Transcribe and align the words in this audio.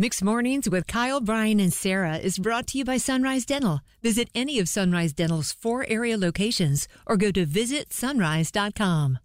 Mix 0.00 0.22
Mornings 0.22 0.70
with 0.70 0.86
Kyle, 0.86 1.20
Brian, 1.20 1.58
and 1.58 1.72
Sarah 1.72 2.18
is 2.18 2.38
brought 2.38 2.68
to 2.68 2.78
you 2.78 2.84
by 2.84 2.98
Sunrise 2.98 3.44
Dental. 3.44 3.80
Visit 4.00 4.28
any 4.32 4.60
of 4.60 4.68
Sunrise 4.68 5.12
Dental's 5.12 5.50
four 5.50 5.84
area 5.88 6.16
locations 6.16 6.86
or 7.04 7.16
go 7.16 7.32
to 7.32 7.44
visitsunrise.com. 7.44 9.18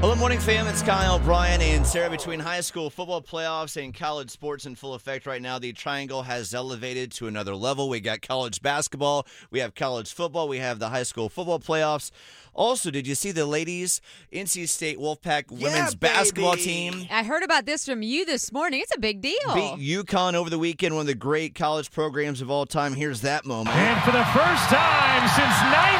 Hello, 0.00 0.14
morning 0.14 0.38
fam. 0.38 0.66
It's 0.66 0.82
Kyle, 0.82 1.18
Brian, 1.18 1.62
and 1.62 1.84
Sarah. 1.84 2.10
Between 2.10 2.38
high 2.38 2.60
school 2.60 2.90
football 2.90 3.22
playoffs 3.22 3.82
and 3.82 3.94
college 3.94 4.28
sports 4.30 4.66
in 4.66 4.74
full 4.74 4.92
effect 4.92 5.24
right 5.24 5.40
now, 5.40 5.58
the 5.58 5.72
triangle 5.72 6.22
has 6.22 6.52
elevated 6.52 7.10
to 7.12 7.26
another 7.26 7.56
level. 7.56 7.88
We 7.88 8.00
got 8.00 8.20
college 8.20 8.60
basketball, 8.60 9.26
we 9.50 9.60
have 9.60 9.74
college 9.74 10.12
football, 10.12 10.48
we 10.48 10.58
have 10.58 10.78
the 10.78 10.90
high 10.90 11.02
school 11.02 11.30
football 11.30 11.58
playoffs. 11.58 12.10
Also, 12.52 12.90
did 12.90 13.06
you 13.06 13.14
see 13.14 13.32
the 13.32 13.46
ladies 13.46 14.00
NC 14.32 14.68
State 14.68 14.98
Wolfpack 14.98 15.50
women's 15.50 15.94
basketball 15.94 16.54
team 16.54 17.06
I 17.10 17.22
heard 17.22 17.42
about 17.42 17.66
this 17.66 17.84
from 17.84 18.02
you 18.02 18.24
this 18.24 18.50
morning. 18.50 18.80
It's 18.80 18.94
a 18.96 19.00
big 19.00 19.20
deal. 19.20 19.54
beat 19.54 19.78
UConn 19.78 20.34
over 20.34 20.48
the 20.50 20.58
weekend? 20.58 20.94
One 20.94 21.02
of 21.02 21.06
the 21.06 21.14
great 21.14 21.54
college 21.54 21.90
programs 21.90 22.40
of 22.40 22.50
all 22.50 22.64
time. 22.64 22.94
Here's 22.94 23.22
that 23.22 23.44
moment. 23.44 23.76
And 23.76 24.00
for 24.02 24.12
the 24.12 24.24
first 24.26 24.68
time 24.68 25.28
since 25.28 25.56
1998, 25.72 25.95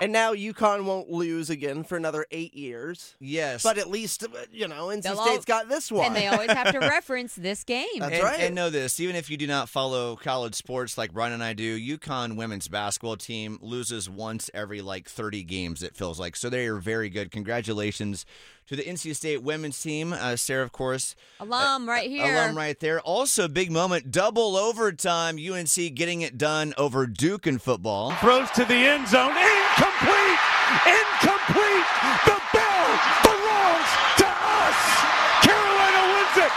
And 0.00 0.12
now 0.12 0.32
UConn 0.34 0.84
won't 0.84 1.10
lose 1.10 1.50
again 1.50 1.84
for 1.84 1.96
another 1.96 2.24
eight 2.30 2.54
years. 2.54 3.14
Yes, 3.20 3.62
But 3.62 3.76
at 3.78 3.90
least, 3.90 4.24
uh, 4.24 4.28
you 4.50 4.66
know, 4.66 4.86
NC 4.88 5.02
They'll 5.02 5.16
State's 5.22 5.48
al- 5.50 5.58
got 5.60 5.68
this 5.68 5.92
one. 5.92 6.06
and 6.06 6.16
they 6.16 6.26
always 6.26 6.50
have 6.50 6.72
to 6.72 6.78
reference 6.80 7.34
this 7.34 7.64
game. 7.64 7.86
That's 7.98 8.14
and, 8.14 8.22
right. 8.24 8.40
and 8.40 8.54
know 8.54 8.70
this, 8.70 8.98
even 9.00 9.14
if 9.16 9.28
you 9.30 9.36
do 9.36 9.46
not 9.46 9.68
follow 9.68 10.16
college 10.16 10.54
sports 10.54 10.96
like 10.96 11.12
Brian 11.12 11.32
and 11.32 11.42
I 11.44 11.52
do, 11.52 11.78
UConn 11.98 12.36
women's 12.36 12.68
basketball 12.68 13.16
team 13.16 13.58
loses 13.60 14.08
once 14.08 14.50
every 14.54 14.80
like 14.80 15.08
30 15.08 15.42
games, 15.44 15.82
it 15.82 15.94
feels 15.94 16.18
like. 16.18 16.34
So 16.36 16.48
they 16.48 16.66
are 16.66 16.76
very 16.76 17.10
good. 17.10 17.30
Congratulations 17.30 18.24
to 18.68 18.76
the 18.76 18.82
NC 18.84 19.14
State 19.16 19.42
women's 19.42 19.80
team. 19.82 20.12
Uh, 20.12 20.36
Sarah, 20.36 20.62
of 20.64 20.72
course, 20.72 21.16
Alum 21.40 21.88
right 21.88 22.08
here. 22.08 22.24
alum 22.32 22.56
right 22.56 22.78
there. 22.78 23.00
Also, 23.00 23.48
big 23.48 23.70
moment, 23.70 24.10
double 24.12 24.56
overtime. 24.56 25.36
UNC 25.38 25.74
getting 25.94 26.20
it 26.22 26.38
done 26.38 26.72
over 26.78 27.06
Duke 27.06 27.46
in 27.46 27.58
football. 27.58 28.12
Throws 28.12 28.50
to 28.52 28.64
the 28.64 28.74
end 28.74 29.08
zone. 29.08 29.34
Incomplete! 29.76 30.40
Incomplete! 30.86 31.86
The 32.26 32.38
bell 32.54 32.86
belongs 33.22 33.90
to 34.18 34.26
us! 34.26 34.78
Carolina 35.42 36.00
wins 36.14 36.36
it 36.46 36.52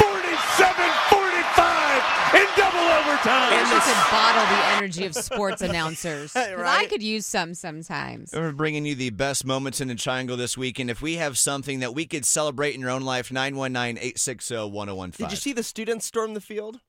47 0.00 0.90
45 1.10 2.02
in 2.34 2.46
double 2.56 2.78
overtime. 2.78 3.52
I 3.52 3.62
wish 3.62 3.72
you 3.72 3.80
could 3.80 4.10
bottle 4.10 4.46
the 4.56 4.64
energy 4.76 5.06
of 5.06 5.14
sports 5.14 5.62
announcers. 5.62 6.32
'Cause 6.34 6.46
I 6.48 6.54
Right. 6.54 6.88
could 6.88 7.02
use 7.02 7.26
some 7.26 7.54
sometimes. 7.54 8.30
We're 8.32 8.52
bringing 8.52 8.84
you 8.86 8.94
the 8.94 9.10
best 9.10 9.44
moments 9.44 9.80
in 9.80 9.88
the 9.88 9.94
triangle 9.94 10.36
this 10.36 10.56
weekend. 10.58 10.90
If 10.90 11.00
we 11.02 11.14
have 11.16 11.38
something 11.38 11.80
that 11.80 11.94
we 11.94 12.06
could 12.06 12.24
celebrate 12.24 12.74
in 12.74 12.80
your 12.80 12.90
own 12.90 13.02
life, 13.02 13.30
919 13.30 13.98
860 13.98 14.54
1015. 14.70 15.26
Did 15.26 15.32
you 15.32 15.38
see 15.40 15.52
the 15.52 15.62
students 15.62 16.06
storm 16.06 16.34
the 16.34 16.40
field? 16.40 16.80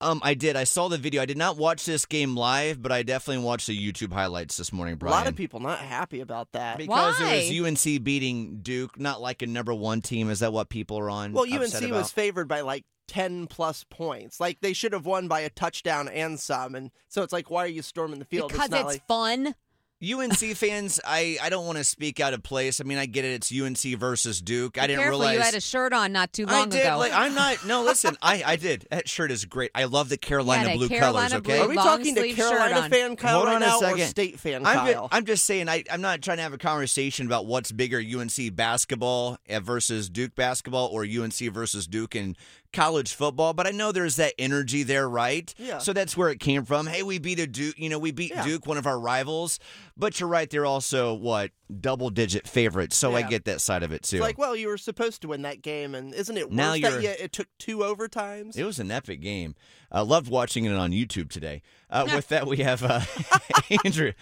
Um, 0.00 0.20
I 0.22 0.34
did. 0.34 0.56
I 0.56 0.64
saw 0.64 0.88
the 0.88 0.98
video. 0.98 1.22
I 1.22 1.26
did 1.26 1.38
not 1.38 1.56
watch 1.56 1.84
this 1.86 2.04
game 2.04 2.36
live, 2.36 2.82
but 2.82 2.92
I 2.92 3.02
definitely 3.02 3.42
watched 3.44 3.68
the 3.68 3.78
YouTube 3.92 4.12
highlights 4.12 4.56
this 4.56 4.72
morning, 4.72 4.98
A 5.00 5.04
lot 5.06 5.26
of 5.26 5.36
people 5.36 5.60
not 5.60 5.78
happy 5.78 6.20
about 6.20 6.52
that. 6.52 6.78
because 6.78 7.18
Why? 7.20 7.34
it 7.34 7.60
was 7.62 7.86
UNC 7.86 8.02
beating 8.04 8.58
Duke, 8.60 8.98
not 8.98 9.20
like 9.22 9.40
a 9.42 9.46
number 9.46 9.72
one 9.72 10.02
team. 10.02 10.28
Is 10.30 10.40
that 10.40 10.52
what 10.52 10.68
people 10.68 10.98
are 10.98 11.08
on? 11.08 11.32
Well, 11.32 11.44
upset 11.44 11.82
UNC 11.82 11.90
about? 11.90 11.98
was 11.98 12.12
favored 12.12 12.48
by 12.48 12.60
like 12.62 12.84
10 13.08 13.46
plus 13.46 13.84
points. 13.88 14.40
Like 14.40 14.60
they 14.60 14.72
should 14.72 14.92
have 14.92 15.06
won 15.06 15.28
by 15.28 15.40
a 15.40 15.48
touchdown 15.50 16.08
and 16.08 16.38
some. 16.38 16.74
And 16.74 16.90
so 17.08 17.22
it's 17.22 17.32
like, 17.32 17.50
why 17.50 17.64
are 17.64 17.68
you 17.68 17.82
storming 17.82 18.18
the 18.18 18.24
field? 18.24 18.50
Because 18.50 18.66
it's 18.66 18.72
not 18.72 18.80
it's 18.80 18.94
like, 18.94 19.06
fun. 19.06 19.54
UNC 20.02 20.36
fans. 20.56 21.00
I, 21.06 21.38
I 21.42 21.48
don't 21.48 21.64
want 21.66 21.78
to 21.78 21.84
speak 21.84 22.20
out 22.20 22.34
of 22.34 22.42
place. 22.42 22.80
I 22.80 22.84
mean, 22.84 22.98
I 22.98 23.06
get 23.06 23.24
it. 23.24 23.32
It's 23.32 23.52
UNC 23.52 23.98
versus 23.98 24.40
Duke. 24.42 24.76
I 24.76 24.86
didn't 24.86 25.00
careful, 25.00 25.20
realize 25.20 25.34
you 25.36 25.40
had 25.40 25.54
a 25.54 25.60
shirt 25.60 25.92
on 25.92 26.12
not 26.12 26.32
too 26.32 26.44
long 26.46 26.66
I 26.66 26.70
did. 26.70 26.80
ago. 26.86 26.98
Like, 26.98 27.12
I'm 27.12 27.34
not. 27.34 27.64
No, 27.66 27.82
listen. 27.82 28.16
I, 28.20 28.42
I 28.44 28.56
did. 28.56 28.86
That 28.90 29.08
shirt 29.08 29.30
is 29.30 29.44
great. 29.44 29.70
I 29.74 29.84
love 29.84 30.08
the 30.08 30.16
Carolina 30.18 30.74
blue 30.76 30.88
Carolina 30.88 31.28
colors. 31.30 31.42
blue 31.42 31.54
Okay. 31.54 31.62
are 31.64 31.68
we 31.68 31.76
talking 31.76 32.14
to 32.16 32.32
Carolina 32.34 32.88
fan 32.90 33.16
Kyle 33.16 33.36
Hold 33.36 33.46
right 33.46 33.56
on 33.56 33.62
a 33.62 33.66
now 33.66 33.76
or 33.76 33.80
second. 33.80 34.06
state 34.08 34.38
fan 34.40 34.66
I'm, 34.66 34.76
Kyle? 34.76 35.08
I'm 35.10 35.24
just 35.24 35.44
saying, 35.44 35.68
I, 35.68 35.84
I'm 35.90 36.00
not 36.02 36.20
trying 36.22 36.36
to 36.38 36.42
have 36.42 36.52
a 36.52 36.58
conversation 36.58 37.26
about 37.26 37.46
what's 37.46 37.72
bigger, 37.72 37.98
UNC 37.98 38.54
basketball 38.54 39.38
uh, 39.48 39.60
versus 39.60 40.10
Duke 40.10 40.34
basketball 40.34 40.88
or 40.88 41.04
UNC 41.04 41.34
versus 41.52 41.86
Duke 41.86 42.14
in 42.14 42.36
college 42.72 43.14
football, 43.14 43.52
but 43.52 43.68
I 43.68 43.70
know 43.70 43.92
there's 43.92 44.16
that 44.16 44.32
energy 44.36 44.82
there, 44.82 45.08
right? 45.08 45.54
Yeah. 45.58 45.78
So 45.78 45.92
that's 45.92 46.16
where 46.16 46.30
it 46.30 46.40
came 46.40 46.64
from. 46.64 46.88
Hey, 46.88 47.04
we 47.04 47.20
beat 47.20 47.38
a 47.38 47.46
Duke, 47.46 47.78
you 47.78 47.88
know, 47.88 48.00
we 48.00 48.10
beat 48.10 48.32
Yeah. 48.32 48.42
Duke, 48.44 48.66
one 48.66 48.76
of 48.78 48.84
our 48.86 48.98
rivals, 48.98 49.60
but 49.96 50.18
you're 50.18 50.28
right, 50.28 50.48
they're 50.50 50.66
also, 50.66 51.14
what, 51.14 51.50
double 51.80 52.10
digit 52.10 52.46
favorites. 52.48 52.96
So 52.96 53.14
I 53.14 53.22
get 53.22 53.44
that 53.46 53.60
side 53.60 53.82
of 53.82 53.92
it 53.92 54.02
too. 54.02 54.16
It's 54.16 54.22
like, 54.22 54.38
well, 54.38 54.54
you 54.56 54.68
were 54.68 54.76
supposed 54.76 55.22
to 55.22 55.28
win 55.28 55.42
that 55.42 55.62
game, 55.62 55.94
and 55.94 56.12
isn't 56.14 56.36
it 56.36 56.50
Now 56.50 56.70
worse 56.72 56.80
you're- 56.80 56.92
that 56.94 57.02
you, 57.02 57.10
it 57.24 57.32
took 57.32 57.48
two 57.58 57.78
overtimes? 57.78 58.56
It 58.56 58.64
was 58.64 58.78
an 58.78 58.90
epic 58.90 59.20
game. 59.20 59.54
I 59.92 60.00
loved 60.00 60.28
watching 60.28 60.64
it 60.64 60.72
on 60.74 60.90
YouTube 60.90 61.30
today. 61.30 61.62
Uh, 61.88 62.06
with 62.14 62.26
that, 62.28 62.46
we 62.48 62.56
have 62.58 62.82
uh, 62.82 63.00
Andrea. 63.84 64.14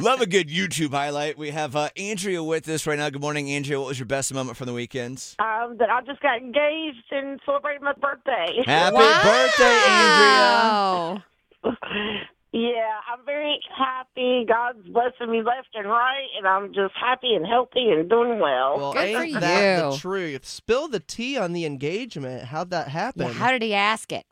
Love 0.00 0.20
a 0.20 0.26
good 0.26 0.48
YouTube 0.48 0.90
highlight. 0.92 1.36
We 1.36 1.50
have 1.50 1.74
uh, 1.74 1.88
Andrea 1.96 2.44
with 2.44 2.68
us 2.68 2.86
right 2.86 2.96
now. 2.98 3.10
Good 3.10 3.20
morning, 3.20 3.50
Andrea. 3.50 3.80
What 3.80 3.88
was 3.88 3.98
your 3.98 4.06
best 4.06 4.32
moment 4.32 4.56
from 4.56 4.66
the 4.66 4.72
weekend? 4.72 5.34
um, 5.40 5.76
that 5.78 5.90
I 5.90 6.02
just 6.02 6.20
got 6.20 6.38
engaged 6.38 7.04
and 7.10 7.40
celebrated 7.44 7.82
my 7.82 7.94
birthday. 7.94 8.62
Happy 8.64 8.96
birthday, 8.96 9.80
Andrea. 9.88 11.24
Wow. 12.56 12.62
yeah, 12.62 13.00
I'm 13.12 13.24
very 13.24 13.60
happy. 13.76 14.44
God's 14.48 14.86
blessing 14.88 15.30
me 15.30 15.42
left 15.42 15.68
and 15.74 15.88
right, 15.88 16.26
and 16.36 16.46
I'm 16.46 16.68
just 16.68 16.94
happy 16.98 17.34
and 17.34 17.46
healthy 17.46 17.90
and 17.90 18.08
doing 18.08 18.38
well. 18.38 18.76
Well, 18.76 18.92
Good 18.92 19.14
for 19.14 19.22
ain't 19.22 19.40
that 19.40 19.90
the 19.90 19.96
truth? 19.98 20.44
Spill 20.44 20.88
the 20.88 21.00
tea 21.00 21.36
on 21.38 21.52
the 21.52 21.64
engagement. 21.64 22.44
How'd 22.44 22.70
that 22.70 22.88
happen? 22.88 23.26
Yeah, 23.26 23.32
how 23.32 23.50
did 23.50 23.62
he 23.62 23.74
ask 23.74 24.12
it? 24.12 24.26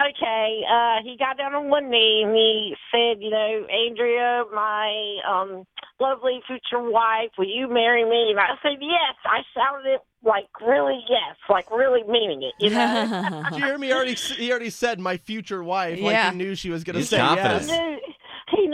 Okay, 0.00 0.62
uh, 0.68 1.04
he 1.04 1.16
got 1.16 1.38
down 1.38 1.54
on 1.54 1.68
one 1.70 1.88
knee 1.88 2.24
and 2.26 2.34
he 2.34 2.74
said, 2.90 3.22
you 3.22 3.30
know, 3.30 3.64
Andrea, 3.70 4.42
my 4.52 5.18
um 5.22 5.64
lovely 6.00 6.40
future 6.48 6.82
wife, 6.82 7.30
will 7.38 7.46
you 7.46 7.72
marry 7.72 8.04
me? 8.04 8.30
And 8.30 8.40
I 8.40 8.58
said, 8.60 8.78
yes. 8.80 9.14
I 9.24 9.42
shouted 9.54 9.86
it 9.94 10.00
like 10.24 10.48
really 10.60 11.04
yes, 11.08 11.36
like 11.48 11.70
really 11.70 12.02
meaning 12.04 12.42
it, 12.42 12.54
you 12.58 12.70
know. 12.70 13.44
Jeremy 13.58 13.92
already 13.92 14.14
he 14.14 14.50
already 14.50 14.70
said 14.70 14.98
my 15.00 15.16
future 15.18 15.62
wife. 15.62 16.00
Like 16.00 16.12
Yeah. 16.12 16.30
he 16.32 16.36
knew 16.36 16.54
she 16.54 16.70
was 16.70 16.82
going 16.84 16.94
to 16.94 17.00
He's 17.00 17.08
say 17.10 17.18
confident. 17.18 17.66
yes. 17.68 17.70
He 17.70 17.76
knew 17.78 17.98
he 18.03 18.03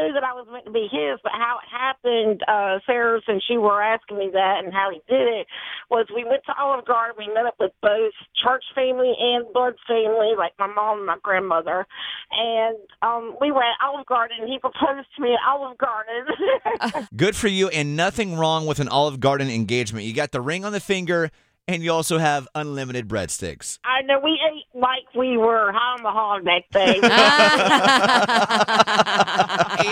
knew 0.01 0.13
that 0.15 0.25
I 0.25 0.33
was 0.33 0.47
meant 0.51 0.65
to 0.65 0.71
be 0.71 0.89
his, 0.91 1.21
but 1.23 1.33
how 1.33 1.59
it 1.61 1.69
happened, 1.69 2.41
uh, 2.49 2.79
Sarah, 2.87 3.21
since 3.27 3.45
you 3.49 3.61
were 3.61 3.83
asking 3.83 4.19
me 4.19 4.31
that 4.33 4.65
and 4.65 4.73
how 4.73 4.89
he 4.91 5.01
did 5.09 5.29
it, 5.29 5.47
was 5.91 6.07
we 6.15 6.25
went 6.25 6.43
to 6.47 6.55
Olive 6.59 6.87
Garden. 6.87 7.17
We 7.19 7.33
met 7.33 7.47
up 7.47 7.57
with 7.61 7.73
both 7.83 8.13
church 8.43 8.65
family 8.75 9.13
and 9.19 9.53
blood 9.53 9.75
family, 9.87 10.33
like 10.37 10.53
my 10.59 10.67
mom 10.67 10.99
and 10.99 11.07
my 11.07 11.19
grandmother, 11.23 11.87
and 12.33 12.77
um, 13.03 13.37
we 13.41 13.51
were 13.53 13.63
at 13.63 13.77
Olive 13.85 14.07
Garden. 14.07 14.39
and 14.41 14.49
He 14.49 14.59
proposed 14.59 15.09
to 15.17 15.23
me 15.23 15.35
at 15.35 15.41
Olive 15.47 15.79
Garden. 15.79 17.09
Good 17.17 17.37
for 17.37 17.49
you, 17.49 17.69
and 17.69 17.97
nothing 17.97 18.37
wrong 18.37 18.67
with 18.67 18.81
an 18.81 18.89
Olive 18.89 19.21
Garden 19.21 19.51
engagement. 19.51 20.07
You 20.07 20.15
got 20.15 20.33
the 20.33 20.41
ring 20.41 20.65
on 20.65 20.73
the 20.73 20.81
finger, 20.81 21.31
and 21.69 21.83
you 21.83 21.93
also 21.93 22.19
have 22.19 22.49
unlimited 22.55 23.07
breadsticks. 23.09 23.79
I 23.85 24.03
know 24.03 24.19
we 24.19 24.33
ate 24.33 24.65
like 24.75 25.05
we 25.15 25.37
were 25.37 25.73
high 25.73 25.97
on 25.97 26.03
the 26.03 26.11
hog 26.11 26.45
that 26.45 26.65
day. 26.73 26.99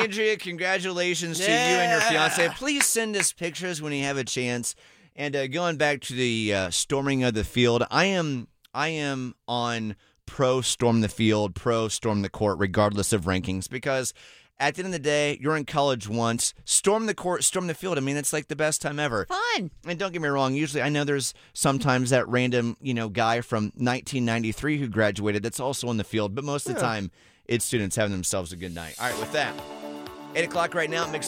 Andrea, 0.09 0.39
congratulations 0.39 1.37
to 1.37 1.45
you 1.45 1.51
and 1.51 1.93
your 1.93 2.01
fiance. 2.01 2.49
Please 2.57 2.87
send 2.87 3.15
us 3.15 3.31
pictures 3.35 3.83
when 3.83 3.93
you 3.93 4.05
have 4.05 4.17
a 4.17 4.25
chance. 4.25 4.75
And 5.15 5.37
uh, 5.37 5.49
going 5.49 5.77
back 5.77 6.01
to 6.03 6.15
the 6.15 6.55
uh, 6.55 6.71
storming 6.71 7.25
of 7.25 7.35
the 7.35 7.45
field, 7.45 7.85
I 7.91 8.07
am 8.07 8.49
I 8.73 8.89
am 8.89 9.35
on 9.47 9.97
pro 10.25 10.63
storm 10.63 11.03
the 11.03 11.11
field, 11.11 11.55
pro 11.55 11.89
storm 11.89 12.23
the 12.23 12.31
court, 12.31 12.59
regardless 12.59 13.13
of 13.13 13.27
rankings, 13.27 13.69
because 13.69 14.15
at 14.59 14.77
the 14.77 14.79
end 14.79 14.87
of 14.87 14.93
the 14.93 14.99
day, 14.99 15.39
you're 15.43 15.59
in 15.59 15.67
college 15.67 16.09
once. 16.09 16.55
Storm 16.65 17.05
the 17.05 17.15
court, 17.15 17.45
storm 17.45 17.67
the 17.67 17.75
field. 17.75 17.99
I 17.99 18.01
mean, 18.01 18.17
it's 18.17 18.33
like 18.33 18.49
the 18.49 18.57
best 18.57 18.81
time 18.81 18.99
ever. 18.99 19.27
Fun. 19.27 19.71
And 19.87 19.99
don't 19.99 20.15
get 20.15 20.23
me 20.23 20.29
wrong, 20.29 20.55
usually 20.55 20.81
I 20.81 20.89
know 20.89 21.05
there's 21.05 21.35
sometimes 21.53 22.09
that 22.09 22.27
random, 22.29 22.79
you 22.81 22.95
know, 22.95 23.11
guy 23.11 23.43
from 23.43 23.65
1993 23.75 24.79
who 24.79 24.89
graduated 24.89 25.43
that's 25.43 25.61
also 25.61 25.87
on 25.89 25.99
the 25.99 26.03
field, 26.05 26.35
but 26.35 26.45
most 26.45 26.67
of 26.67 26.77
the 26.77 26.81
time 26.81 27.11
it's 27.45 27.65
students 27.65 27.97
having 27.97 28.13
themselves 28.13 28.53
a 28.53 28.57
good 28.57 28.75
night. 28.75 28.95
All 28.99 29.11
right, 29.11 29.19
with 29.21 29.33
that, 29.33 29.55
8 30.35 30.45
o'clock 30.45 30.75
right 30.75 30.91
now, 30.91 31.07
mix 31.11 31.28